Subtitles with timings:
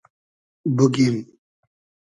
[0.77, 1.17] بوگیم